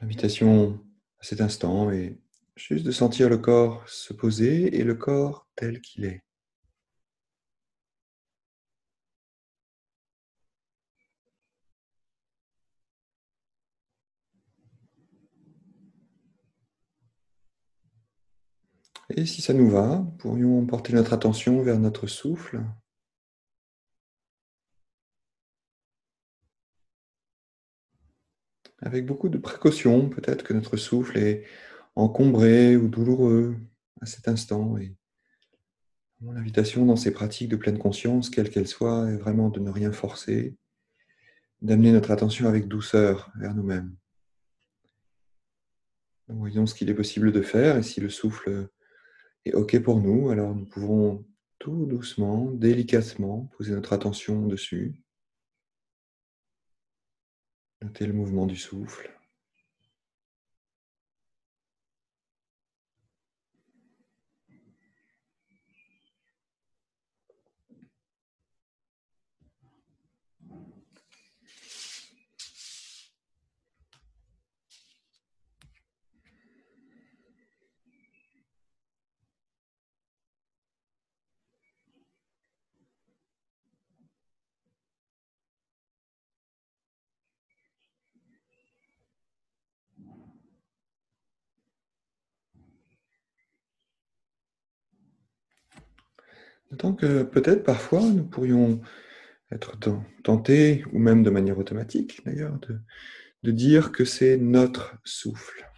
[0.00, 0.80] L'invitation
[1.18, 2.18] à cet instant est
[2.56, 6.22] juste de sentir le corps se poser et le corps tel qu'il est.
[19.10, 22.62] Et si ça nous va, pourrions porter notre attention vers notre souffle.
[28.82, 31.44] Avec beaucoup de précaution, peut-être que notre souffle est
[31.96, 33.56] encombré ou douloureux
[34.00, 34.76] à cet instant.
[36.22, 39.92] L'invitation dans ces pratiques de pleine conscience, quelles qu'elles soient, est vraiment de ne rien
[39.92, 40.56] forcer,
[41.60, 43.94] d'amener notre attention avec douceur vers nous-mêmes.
[46.28, 48.68] Voyons ce qu'il est possible de faire et si le souffle
[49.44, 51.26] est OK pour nous, alors nous pouvons
[51.58, 55.02] tout doucement, délicatement poser notre attention dessus.
[57.82, 59.10] Notez le mouvement du souffle.
[96.78, 98.80] Tant que peut-être parfois nous pourrions
[99.50, 99.76] être
[100.22, 102.58] tentés, ou même de manière automatique d'ailleurs,
[103.42, 105.68] de dire que c'est notre souffle.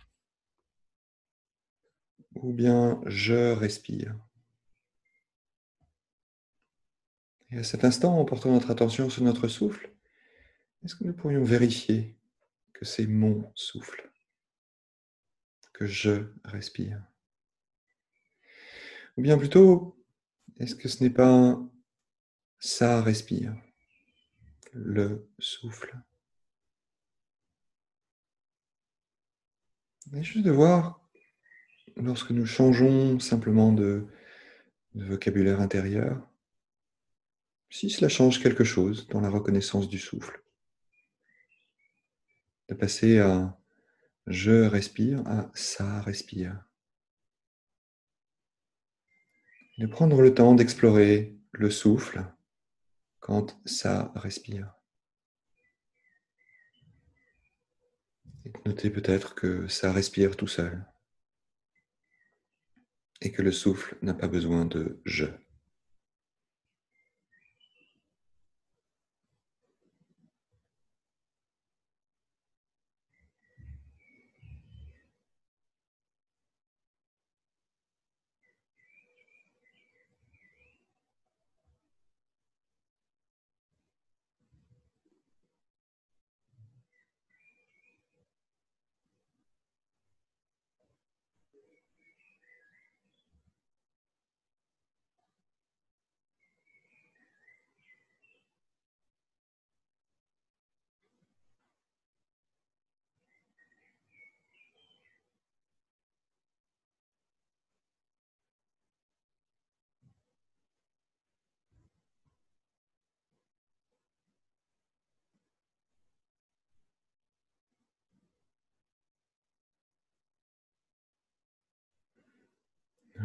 [2.35, 4.15] Ou bien je respire.
[7.51, 9.91] Et à cet instant, en portant notre attention sur notre souffle,
[10.85, 12.17] est-ce que nous pourrions vérifier
[12.73, 14.11] que c'est mon souffle,
[15.73, 17.02] que je respire?
[19.17, 20.02] Ou bien plutôt,
[20.58, 21.58] est-ce que ce n'est pas
[22.58, 23.57] ça respire,
[24.73, 25.98] le souffle.
[30.13, 31.01] Juste de voir,
[31.96, 34.07] lorsque nous changeons simplement de
[34.95, 36.24] vocabulaire intérieur,
[37.69, 40.42] si cela change quelque chose dans la reconnaissance du souffle.
[42.69, 43.58] De passer à
[44.29, 46.64] je respire à ça respire
[49.78, 52.24] de prendre le temps d'explorer le souffle
[53.20, 54.74] quand ça respire.
[58.44, 60.84] Et notez peut-être que ça respire tout seul
[63.20, 65.27] et que le souffle n'a pas besoin de je.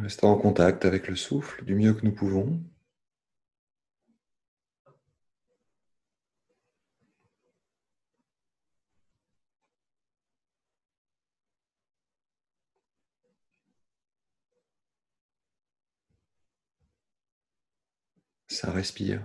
[0.08, 2.62] Restons en contact avec le souffle du mieux que nous pouvons.
[18.48, 19.22] Ça respire.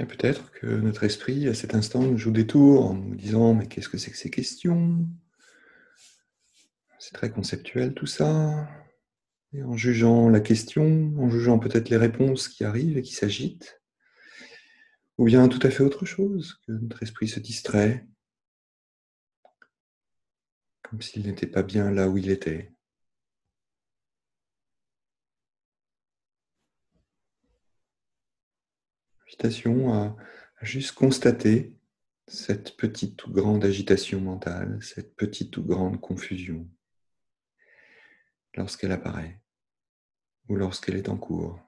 [0.00, 3.52] Et peut-être que notre esprit, à cet instant, nous joue des tours en nous disant
[3.52, 5.06] Mais qu'est-ce que c'est que ces questions?
[6.98, 8.66] C'est très conceptuel tout ça.
[9.52, 13.82] Et en jugeant la question, en jugeant peut-être les réponses qui arrivent et qui s'agitent,
[15.18, 18.06] ou bien tout à fait autre chose, que notre esprit se distrait,
[20.82, 22.72] comme s'il n'était pas bien là où il était.
[29.42, 30.16] À,
[30.62, 31.74] juste constater
[32.26, 36.68] cette petite ou grande agitation mentale, cette petite ou grande confusion
[38.54, 39.40] lorsqu'elle apparaît
[40.48, 41.58] ou lorsqu'elle est en cours.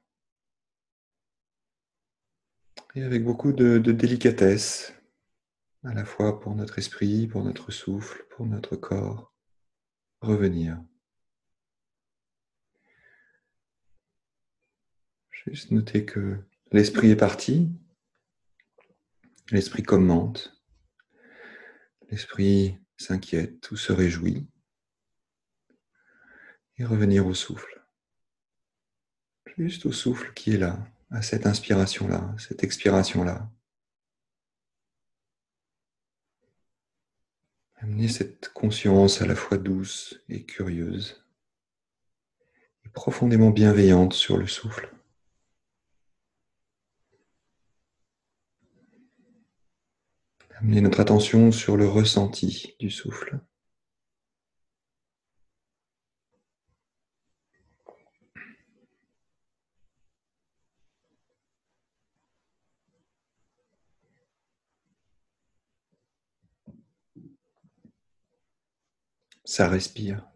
[2.95, 4.93] Et avec beaucoup de, délicatesse,
[5.85, 9.35] à la fois pour notre esprit, pour notre souffle, pour notre corps,
[10.21, 10.79] revenir.
[15.31, 17.71] Juste noter que l'esprit est parti,
[19.51, 20.63] l'esprit commente,
[22.11, 24.47] l'esprit s'inquiète ou se réjouit,
[26.79, 27.85] et revenir au souffle.
[29.59, 30.79] Juste au souffle qui est là,
[31.11, 33.51] à cette inspiration-là, cette expiration-là.
[37.77, 41.23] Amener cette conscience à la fois douce et curieuse.
[42.87, 44.91] Et profondément bienveillante sur le souffle.
[50.65, 53.41] Notre attention sur le ressenti du souffle.
[69.45, 70.32] Ça respire.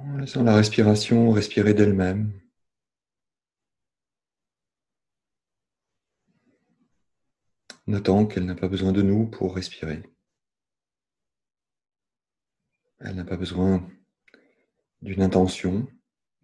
[0.00, 2.32] En laissant la respiration respirer d'elle-même.
[7.88, 10.04] Notant qu'elle n'a pas besoin de nous pour respirer.
[13.00, 13.90] Elle n'a pas besoin
[15.02, 15.88] d'une intention,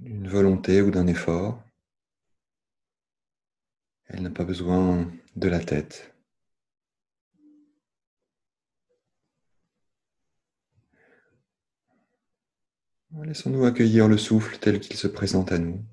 [0.01, 1.63] d'une volonté ou d'un effort.
[4.07, 6.14] Elle n'a pas besoin de la tête.
[13.23, 15.85] Laissons-nous accueillir le souffle tel qu'il se présente à nous.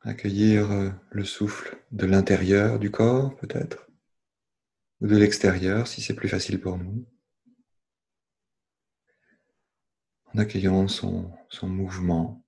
[0.00, 3.86] Accueillir euh, le souffle de l'intérieur du corps peut-être,
[5.02, 7.06] ou de l'extérieur si c'est plus facile pour nous.
[10.32, 12.42] En accueillant son, son mouvement.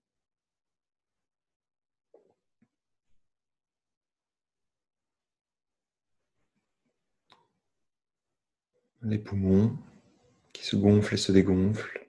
[9.02, 9.78] Les poumons
[10.61, 12.07] qui se gonfle et se dégonfle.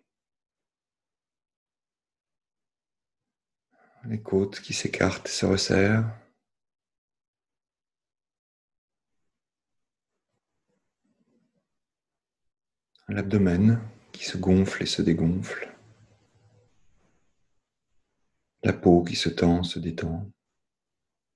[4.03, 6.13] Les côtes qui s'écartent et se resserrent.
[13.07, 13.79] L'abdomen
[14.11, 15.73] qui se gonfle et se dégonfle.
[18.63, 20.29] La peau qui se tend, se détend.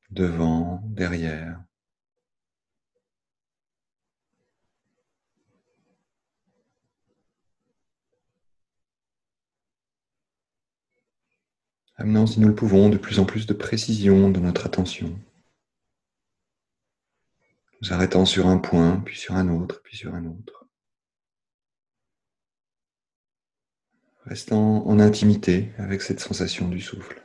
[0.10, 1.64] Devant, derrière.
[11.98, 15.18] Amenant, si nous le pouvons, de plus en plus de précision dans notre attention.
[17.82, 20.66] Nous arrêtant sur un point, puis sur un autre, puis sur un autre.
[24.26, 27.25] Restant en intimité avec cette sensation du souffle.